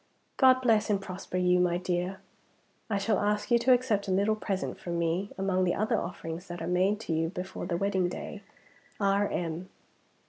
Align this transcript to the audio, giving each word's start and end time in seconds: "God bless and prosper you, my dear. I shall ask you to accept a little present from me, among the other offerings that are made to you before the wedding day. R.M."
"God 0.37 0.63
bless 0.63 0.89
and 0.89 0.99
prosper 0.99 1.37
you, 1.37 1.59
my 1.59 1.77
dear. 1.77 2.21
I 2.89 2.97
shall 2.97 3.19
ask 3.19 3.51
you 3.51 3.59
to 3.59 3.71
accept 3.71 4.07
a 4.07 4.11
little 4.11 4.35
present 4.35 4.79
from 4.79 4.97
me, 4.97 5.29
among 5.37 5.63
the 5.63 5.75
other 5.75 6.01
offerings 6.01 6.47
that 6.47 6.59
are 6.59 6.65
made 6.65 6.99
to 7.01 7.13
you 7.13 7.29
before 7.29 7.67
the 7.67 7.77
wedding 7.77 8.09
day. 8.09 8.41
R.M." 8.99 9.69